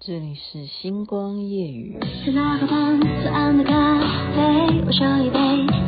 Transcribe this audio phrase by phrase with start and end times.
[0.00, 1.98] 这里是星光夜雨。
[2.24, 3.98] 是那河畔左岸的咖
[4.32, 5.38] 啡，我手一杯，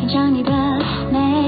[0.00, 0.50] 品尝你的
[1.12, 1.39] 美，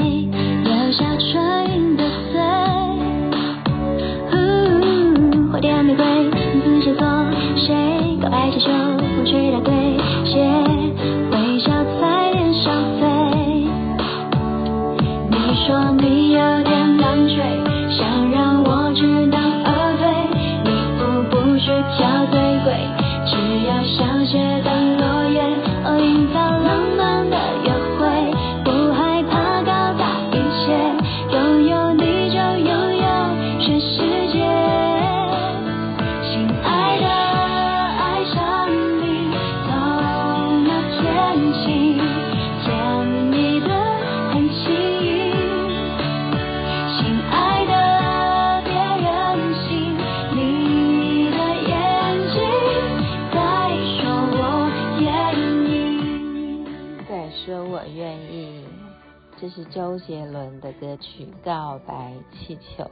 [59.54, 62.84] 是周杰伦的歌曲《告白气球》。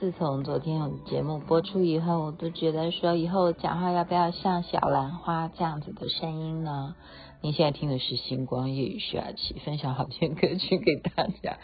[0.00, 6.96] 自从昨天我们节目播出以后，我都觉得说以后讲话要不要像小兰花这样子的声音呢？
[7.42, 11.52] 你现在听的是星光夜雨徐雅琪分享好听歌曲给大家，《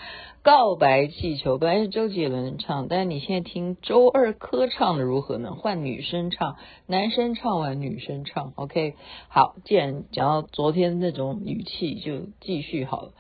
[0.43, 5.57] 告白气球》本来是周杰伦唱，但是你现在听周二柯唱的如何呢？
[5.57, 6.55] 换女生唱，
[6.87, 8.95] 男生唱完女生唱，OK？
[9.29, 13.13] 好，既然讲到昨天那种语气，就继续好了。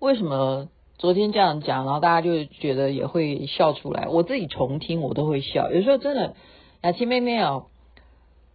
[0.00, 4.08] 为什么昨天这样讲，然后大家就觉得也会笑出来？
[4.08, 6.34] 我自己重听我都会笑，有时候真的，
[6.82, 7.64] 雅琪妹妹啊，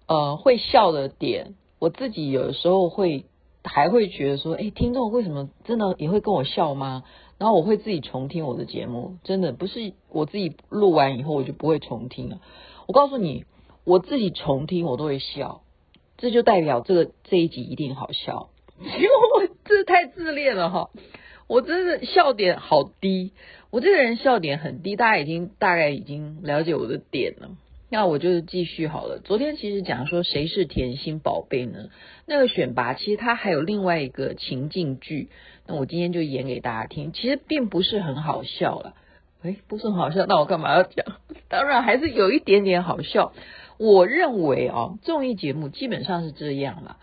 [0.08, 3.26] 呃，会笑的点，我自己有的时候会
[3.64, 7.04] 还会觉得说，哎，听众为什么真的也会跟我笑吗？
[7.38, 12.40] 然后我会自己重听我的节目，真的不是我自己录完以后我就不会重听了。
[12.88, 13.44] 我告诉你，
[13.84, 15.62] 我自己重听我都会笑，
[16.18, 20.90] 这就代表这个这一集一定好笑，因 为我这太自恋了哈。
[21.48, 23.32] 我真的笑点好低，
[23.70, 27.50] 我这个人笑点很低，大家已经大概已经了解我的点了。
[27.90, 29.20] 那我就继续好了。
[29.20, 31.90] 昨天其实讲说谁是甜心宝贝呢？
[32.26, 35.30] 那个选拔其实它还有另外一个情境剧，
[35.68, 37.14] 那我今天就演给大家听。
[37.14, 38.96] 其实并不是很好笑了，
[39.44, 41.06] 诶，不是很好笑，那我干嘛要讲？
[41.50, 43.34] 当然还是有一点点好笑。
[43.78, 46.98] 我认为啊，综艺节目基本上是这样了，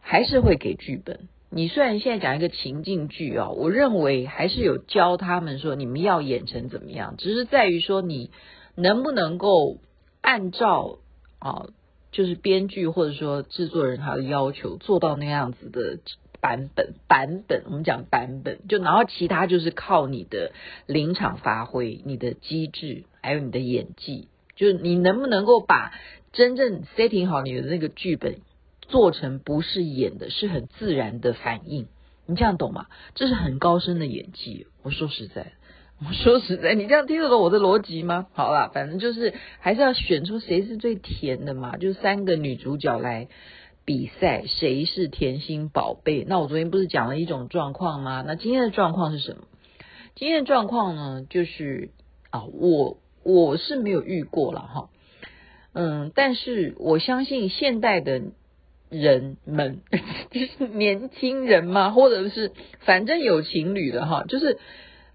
[0.00, 1.28] 还是会给剧本。
[1.56, 8.32] 你虽然现在讲一个情境剧啊，我认为还是有教他们说你们要演成怎么样，只是在于说你
[8.74, 9.78] 能不能够
[10.20, 10.98] 按照
[11.38, 11.66] 啊，
[12.10, 16.00] 就是编剧或者说制作人他的要求做到那样子的
[16.40, 17.62] 版本版本。
[17.66, 20.50] 我们讲版本，就然后其他就是靠你的
[20.86, 24.26] 临场发挥、你的机智，还有你的演技，
[24.56, 25.92] 就是你能不能够把
[26.32, 28.38] 真正 setting 好你的那个剧本。
[28.94, 31.88] 做成不是演的，是很自然的反应，
[32.26, 32.86] 你这样懂吗？
[33.16, 34.68] 这是很高深的演技。
[34.84, 35.54] 我说实在，
[35.98, 38.28] 我说实在，你这样听得懂我的逻辑吗？
[38.34, 43.26] 好啦，反正就是还是要选出谁是最甜的嘛，就三个女主角来
[43.84, 46.24] 比赛，谁是甜心宝贝？
[46.28, 48.22] 那我昨天不是讲了一种状况吗？
[48.24, 49.42] 那今天的状况是什么？
[50.14, 51.90] 今天的状况呢，就是
[52.30, 54.88] 啊，我我是没有遇过了哈，
[55.72, 58.22] 嗯，但是我相信现代的。
[59.00, 59.80] 人们
[60.30, 64.58] 就是年轻人嘛，或者是反正有情侣的哈，就是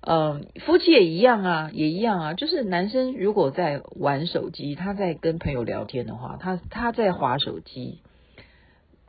[0.01, 2.33] 嗯、夫妻也一样啊，也一样啊。
[2.33, 7.99] 就是男生如果在玩手机，他在跟朋友聊天的话，他他在划手机，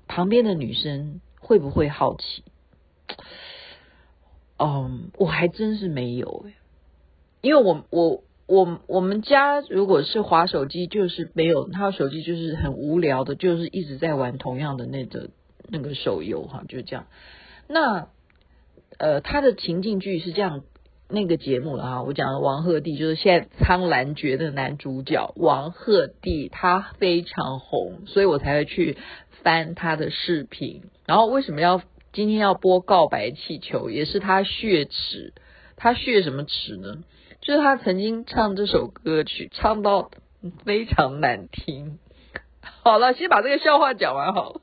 [0.08, 2.44] 旁边的女生会不会好奇？
[4.58, 6.54] 嗯，我还真是没有诶，
[7.40, 8.22] 因为我我。
[8.50, 15.30] 我我们家如果是滑手机，就是没有他手机，就是很无聊的，就是一直在玩同样的那个
[15.68, 17.06] 那个手游哈，就是这样。
[17.68, 18.08] 那
[18.98, 20.64] 呃，他的情境剧是这样，
[21.08, 28.96] 那个节目了哈，我讲的王鹤棣就是现在苍兰诀的男主角王鹤棣，他非常红，所以我才会去
[29.44, 30.82] 翻他的视频。
[31.06, 31.80] 然后为什么要
[32.12, 35.34] 今天要播告白气球，也是他血池，
[35.76, 37.04] 他血什么池呢？
[37.40, 40.10] 就是他曾经唱这首歌曲，唱到
[40.64, 41.98] 非常难听。
[42.82, 44.60] 好了，先把这个笑话讲完好了。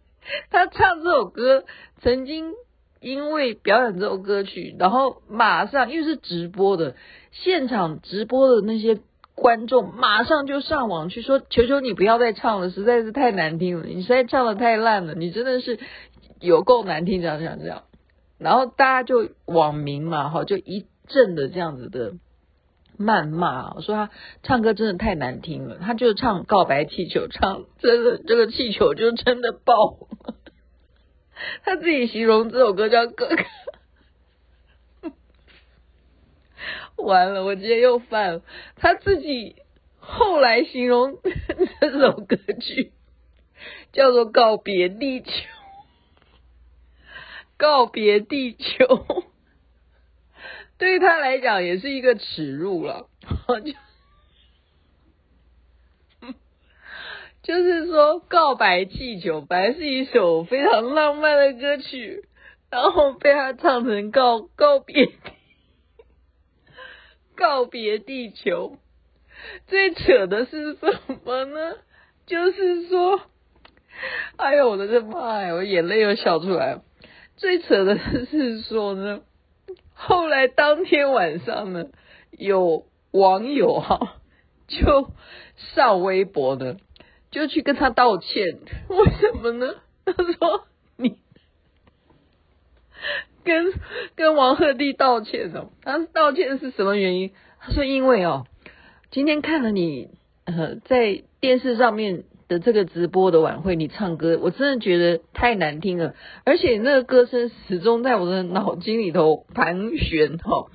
[0.50, 1.64] 他唱这首歌，
[2.02, 2.52] 曾经
[3.00, 6.96] 因为表演这首歌曲，然后马上因为是直播的，
[7.32, 9.00] 现场直播的那些
[9.34, 15.78] 观众马上就上网去说：“求求你不要再唱了，实在是太难听了，你实在唱得太烂了，你真的是
[16.40, 17.84] 有够难听。”这样这样这样，
[18.38, 20.86] 然后大家就网民嘛，哈，就一。
[21.08, 22.14] 正的这样子的
[22.98, 24.10] 谩骂，我说他
[24.42, 30.08] 唱歌真的太难听了，他就唱《告白气球》，唱真的这个气球就真的爆。
[31.64, 33.28] 他自己形容这首歌叫哥
[35.02, 35.12] 哥，
[37.04, 38.42] 完了，我今天又犯了。
[38.74, 39.54] 他自己
[40.00, 41.18] 后来形容
[41.80, 42.92] 这首歌曲
[43.92, 45.30] 叫做《告别地球》，
[47.56, 49.27] 告别地球。
[50.78, 53.08] 对他来讲也是一个耻辱了，
[53.64, 53.72] 就
[57.42, 62.28] 就是说，告白气球本来是一首非常浪漫的歌曲，
[62.70, 65.08] 然后被他唱成告告别
[67.34, 68.78] 告别地球。
[69.66, 71.76] 最扯的是什么呢？
[72.26, 73.20] 就是说，
[74.36, 76.84] 哎呦我的这妈呀，我眼泪又笑出来了。
[77.36, 79.22] 最扯的是说呢。
[80.00, 81.86] 后来当天晚上呢，
[82.30, 84.16] 有网友哈
[84.68, 85.10] 就
[85.74, 86.76] 上微博呢，
[87.32, 88.60] 就去跟他道歉。
[88.88, 89.74] 为什么呢？
[90.04, 90.66] 他说
[90.96, 91.18] 你
[93.42, 93.72] 跟
[94.14, 95.70] 跟王鹤棣道歉哦。
[95.82, 97.32] 他道歉是什么原因？
[97.58, 98.46] 他说因为哦，
[99.10, 100.10] 今天看了你
[100.44, 106.14] 呃在电视上面的这个直播的晚会，你唱歌，我真的觉得太难听了，
[106.44, 110.66] 而且那个歌声始终在我的脑筋里头盘旋哈、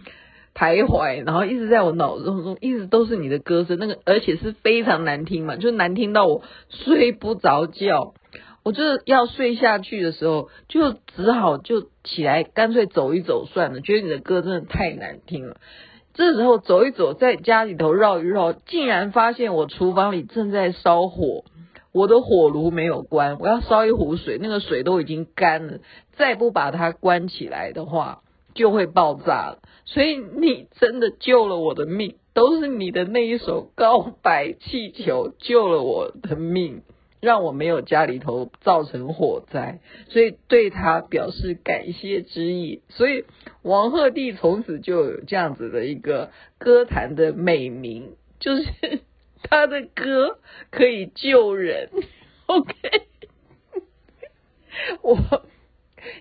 [0.53, 8.13] 徘徊，然后一直在我脑中中一直都是你的歌声，那个而且是非常难听嘛，就难听到我睡不着觉，
[8.63, 15.57] 我就要睡下去的时候，就只好就起来，干脆走一走算了，觉得你的歌真的太难听了。
[16.13, 21.43] 这时候走一走，在家里头绕一绕，竟然发现我厨房里正在烧火。
[21.93, 25.77] 我的火炉没有关，我要烧一壶水，那个水都已经干了，
[26.17, 28.23] 再不把它关起来的话，
[28.55, 29.59] 就会爆炸了。
[29.85, 36.81] 所以你真的救了我的命，都是你的那一首告白气球救了我的命，
[37.21, 39.79] 让我没有家里头造成火灾，
[40.09, 42.81] 所以对他表示感谢之意。
[42.89, 43.25] 所以
[43.61, 48.63] 王鹤棣从此就有这样子的一个歌坛的美名，就是。
[49.53, 50.39] 他的歌
[50.71, 51.91] 可以救人，
[52.47, 52.73] OK，
[55.03, 55.15] 我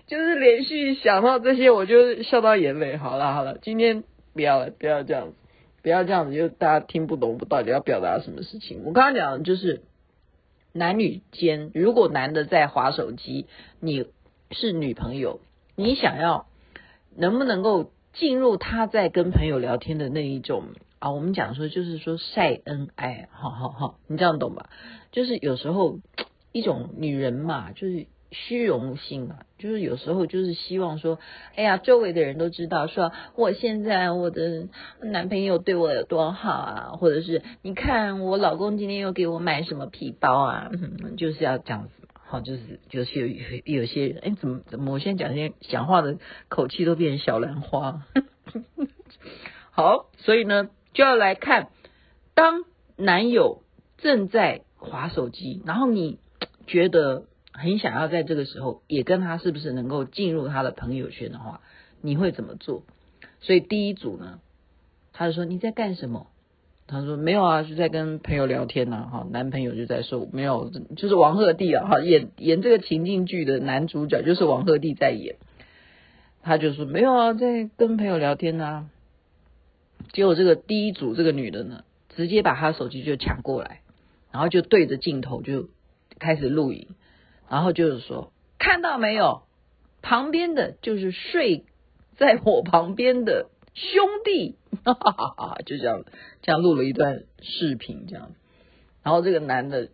[0.05, 2.95] 就是连续想到这些，我就笑到眼泪。
[2.95, 4.03] 好了好了，今天
[4.35, 5.33] 不要了，不要这样子，
[5.81, 8.83] 不要这样子，就大家听不懂，我到底要表达什么事情。
[8.85, 9.81] 我刚刚讲的就是
[10.71, 13.47] 男女间，如果男的在划手机，
[13.79, 14.05] 你
[14.51, 15.39] 是女朋友，
[15.75, 16.45] 你想要
[17.15, 20.65] 能不能够进入他在跟朋友聊天的那一种？
[21.03, 24.69] 啊，我们讲说就是说晒恩爱，好好好，你这样懂吧？
[25.11, 25.99] 就是有时候
[26.53, 31.19] 一种女人嘛，就是虚荣心啊，就是有时候就是希望说，
[31.55, 34.69] 哎呀，周围的人都知道，说我现在我的
[35.01, 40.71] 男朋友对我有多好啊，或者是你看我老公今天又给我买什么皮包啊，
[41.17, 46.17] 就是要这样子，好，就是就是有有，有些人，哎，怎么怎么我现在讲些讲话的
[46.47, 48.03] 口气都变成小兰花，
[49.69, 50.69] 好，所以呢。
[50.93, 51.69] 就要来看，
[52.33, 53.63] 当男友
[53.97, 56.19] 正在滑手机，然后你
[56.67, 61.61] 觉得很想要在这个时候也跟他是不是能够进入他的朋友圈的话，
[62.01, 62.83] 你会怎么做？
[63.41, 64.39] 所以第一组呢，
[65.11, 66.27] 他就说你在干什么？
[66.85, 69.07] 他说没有啊，就在跟朋友聊天呢。
[69.11, 75.37] 哈，男朋友就在说没有，就是王鹤棣啊，哈，演演这个情境剧的男主角就是王鹤棣在演，
[76.41, 78.89] 他就说没有啊，在跟朋友聊天呢。
[80.13, 81.83] 结果这个第一组这个女的呢，
[82.15, 83.81] 直接把她手机就抢过来，
[84.31, 85.69] 然后就对着镜头就
[86.19, 86.89] 开始录影，
[87.49, 89.41] 然后就是说看到没有，
[90.01, 91.65] 旁边的就是睡
[92.15, 94.55] 在我旁边的兄弟，
[94.85, 96.05] 哈哈哈哈，就这样
[96.43, 98.31] 这样录了一段视频这样，
[99.01, 99.89] 然后这个男的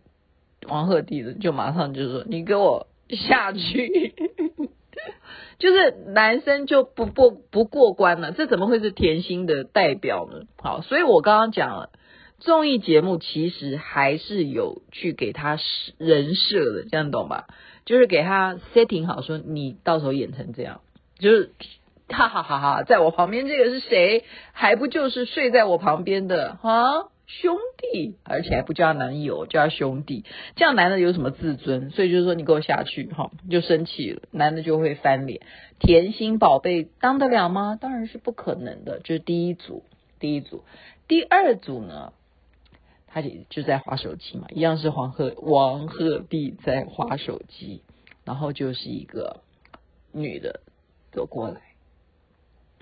[0.68, 4.14] 王鹤棣的就马上就说你给我下去。
[5.58, 10.46] 就是男生就不不不过关了，这怎么会是甜心的代表呢？
[10.62, 11.90] 好，所以我刚刚讲了，
[12.38, 15.58] 综艺节目其实还是有去给他
[15.98, 17.46] 人设的，这样懂吧？
[17.84, 20.80] 就是给他 setting 好，说你到时候演成这样，
[21.18, 21.52] 就是
[22.08, 24.24] 哈哈哈哈，在我旁边这个是谁？
[24.52, 27.08] 还不就是睡在我旁边的哈？
[27.40, 30.24] 兄弟，而且还不叫男友，叫兄弟，
[30.56, 31.90] 这样男的有什么自尊？
[31.90, 35.40] 所以就是说你给我下去哈，就生气了，男的就会翻脸。
[35.78, 37.78] 甜心宝贝当得了吗？
[37.80, 39.00] 当然是不可能的。
[39.04, 39.84] 这是第一组，
[40.18, 40.64] 第一组，
[41.06, 42.12] 第二组呢，
[43.06, 47.82] 他就就在划手机嘛，一样是黄鹤王鹤棣在划手机，
[48.24, 49.40] 然后就是一个
[50.12, 50.60] 女的
[51.12, 51.60] 走过来，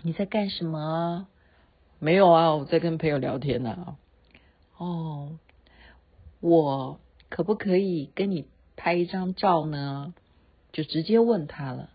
[0.02, 1.28] 你在干什么？
[2.00, 3.96] 没有啊，我在跟朋友聊天呢、
[4.78, 5.38] 哦，
[6.40, 10.14] 我可不可以跟你拍一张照呢？
[10.72, 11.90] 就直接问他了。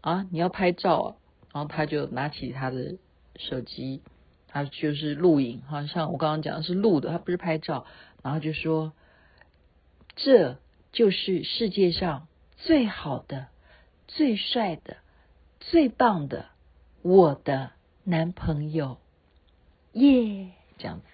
[0.00, 1.16] 啊，你要拍照啊？
[1.52, 2.96] 然后他就拿起他的
[3.36, 4.02] 手机，
[4.48, 7.86] 他就是录影，好像我刚刚讲的是录的，他不是拍照。
[8.22, 8.92] 然后就说，
[10.16, 10.58] 这
[10.92, 13.46] 就是世界上最好的、
[14.08, 14.96] 最帅的、
[15.60, 16.46] 最棒的
[17.02, 17.70] 我的
[18.04, 18.98] 男朋友，
[19.92, 21.06] 耶，这样子。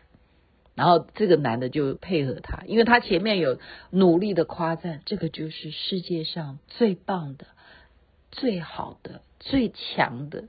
[0.76, 3.59] 然后这个男的就配合他，因为他前面有
[3.90, 7.47] 努力的夸赞，这个就是世界上最棒的、
[8.30, 10.45] 最好的、最强的，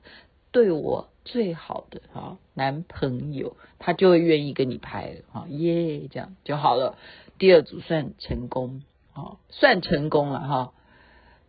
[0.51, 6.97] 对我最好的啊男朋友，他就会愿意跟你拍了啊耶，这样就好了。
[7.39, 10.73] 第二组算成功啊，算成功了哈。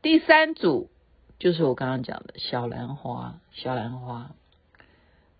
[0.02, 0.88] 第三组
[1.40, 4.30] 就是我刚刚讲的小兰花，小兰花。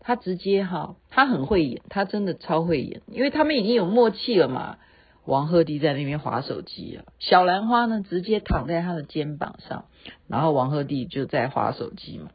[0.09, 4.79] 他直接哈，他很会演，他真的超会演，因为他们已经有默契了嘛。
[5.27, 9.85] 王鹤棣在那边划手机啊，小兰花呢直接躺在他的肩膀上，
[10.27, 12.31] 然后王鹤棣就在划手机嘛。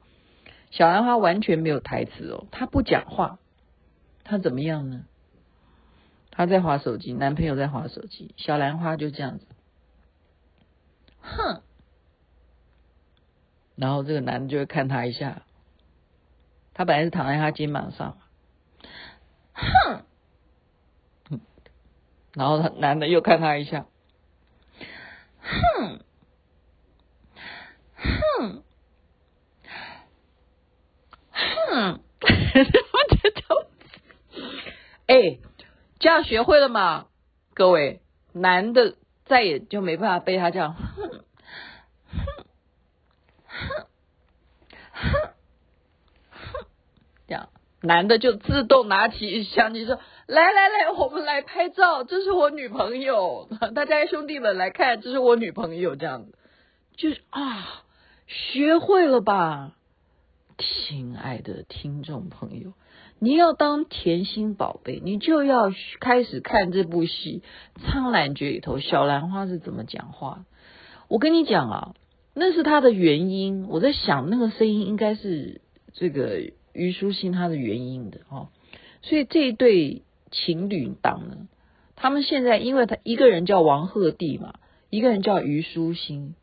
[0.69, 3.39] 小兰花完全没有台词哦，他不讲话，
[4.23, 5.05] 他怎么样呢？
[6.29, 9.47] 他在划手机，男朋友在划手机，小兰花就这样子，
[11.21, 11.63] 哼，
[13.75, 15.41] 然后这个男的就会看他一下。
[16.73, 18.17] 他本来是躺在他肩膀上，
[19.53, 20.03] 哼，
[22.33, 23.85] 然后他男的又看他一下，
[25.39, 25.99] 哼，
[27.95, 28.63] 哼，
[31.31, 33.67] 哼，我觉得，
[35.05, 35.37] 哎，
[35.99, 37.05] 这样学会了吗？
[37.53, 38.01] 各位，
[38.31, 41.23] 男的再也就没办法被他这样，哼，
[42.07, 42.25] 哼，
[44.91, 45.29] 哼。
[47.85, 53.49] 男的就自动拿起相机说：“来来来，我们来拍照，这是我女朋友。
[53.75, 56.33] 大家兄弟们来看，这是我女朋友。”这样子，
[56.95, 57.83] 就是啊，
[58.25, 59.73] 学会了吧，
[60.57, 62.71] 亲爱的听众朋友，
[63.19, 67.43] 你要当甜心宝贝，你就要开始看这部戏
[67.85, 70.45] 《苍兰诀》里头小兰花是怎么讲话。
[71.09, 71.95] 我跟你讲啊，
[72.33, 73.67] 那是他的原因。
[73.67, 75.59] 我在想，那个声音应该是
[75.91, 76.53] 这个。
[76.73, 78.49] 虞书欣他的原因的哦，
[79.01, 80.01] 所以这一对
[80.31, 81.47] 情侣档呢，
[81.95, 84.55] 他们现在因为他一个人叫王鹤棣嘛，
[84.89, 86.33] 一个人叫虞书欣，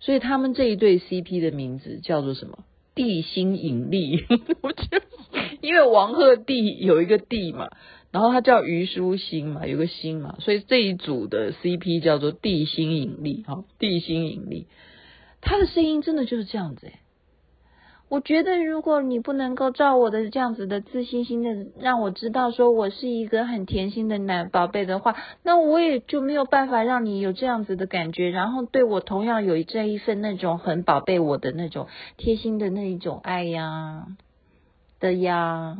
[0.00, 2.64] 所以他们这一对 CP 的名字叫做什么？
[2.94, 4.24] 地心引力。
[4.62, 5.02] 我觉得，
[5.60, 7.68] 因为王鹤棣有一个地嘛，
[8.10, 14.66] 然后他叫虞书欣嘛，有个心嘛，所以这一组的 CP 叫做地心引力哈，地心引力。
[15.42, 17.00] 他的声音真的就是这样子哎。
[18.08, 34.06] 我觉得，如果你不能够照我的这样子的自信心的让我知道说我是一个很甜心的男宝贝的话，那我也就没有办法让你有这样子的感觉，然后对我同样有这一份那种很宝贝我的那种贴心的那一种爱呀
[35.00, 35.76] 的呀。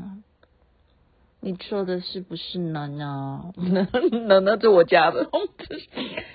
[1.46, 2.88] 你说的是不是呢？
[2.88, 5.30] 呢，呢呢，是我家的，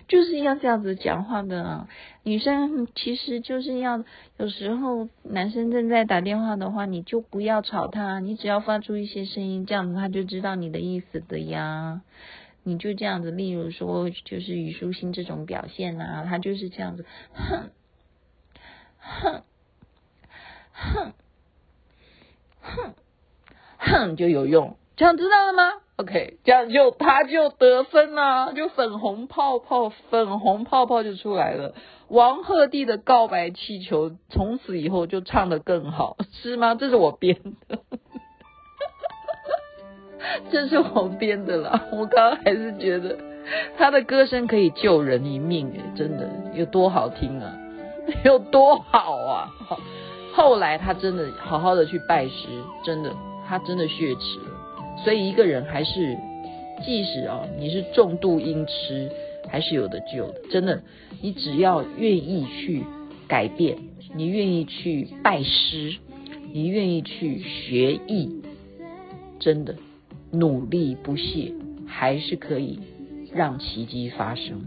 [0.08, 1.62] 就是要这样子讲话的。
[1.64, 1.90] 啊
[2.24, 4.06] 女生其实就是要
[4.38, 12.04] 有时候男生正在打电话的话，你就不要吵他，你只要发出一些声音，这样子他就知道你的意思的呀。
[12.64, 17.70] 你就这样子，例如说，就是虞书欣这种表现啊，他就是这样子，哼，
[18.98, 19.44] 哼，
[20.72, 21.14] 哼，
[22.62, 22.94] 哼，
[23.78, 24.78] 哼，就有用。
[25.02, 25.64] 这样知道了吗
[25.96, 31.74] ？OK，这样就他就得分了，就粉红泡泡，粉红泡泡就出来了。
[32.08, 36.76] 王鹤棣的告白气球从此以后就唱得更好，是吗？
[36.76, 37.36] 这是我编
[37.68, 37.80] 的，
[40.52, 41.84] 这是我编的啦。
[41.94, 43.18] 我刚刚还是觉得
[43.80, 47.52] 他的歌声可以救人一命，诶，真的有多好听啊，
[48.24, 49.50] 有多好啊！
[50.36, 52.48] 后来他真的好好的去拜师，
[52.84, 53.12] 真的，
[53.50, 54.40] 他真的血耻。
[55.04, 56.18] 所以一个人还是，
[56.86, 59.10] 即使啊你是重度音痴，
[59.50, 60.42] 还是有的救的。
[60.52, 60.84] 真的，
[61.22, 62.84] 你只要愿意去
[63.28, 63.78] 改变，
[64.16, 65.96] 你愿意去拜师，
[66.54, 68.42] 你愿意去学艺，
[69.40, 69.76] 真的
[70.32, 71.52] 努力不懈，
[71.88, 72.80] 还是可以
[73.34, 74.66] 让奇迹发生。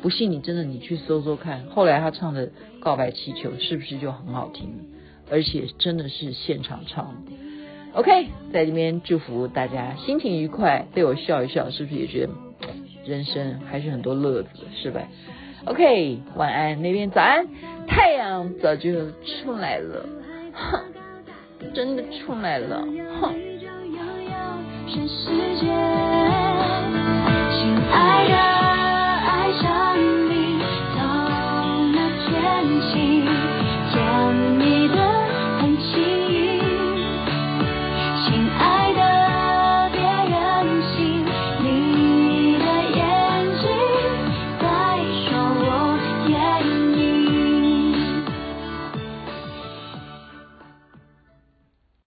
[0.00, 2.46] 不信你真的你去搜搜看，后来他唱的
[2.80, 4.68] 《告白气球》是不是就很好听？
[5.30, 7.32] 而且真的是现场唱的。
[7.94, 12.32] OK，在这边祝福大家心情愉快，对我笑一笑，是不是也觉得
[13.06, 15.00] 人生还是很多乐子，是吧
[15.64, 17.46] ？OK，晚安，那边早安，
[17.86, 20.04] 太阳早就出来了，
[20.52, 20.82] 哼，
[21.72, 22.84] 真的出来了，
[23.20, 23.32] 哼。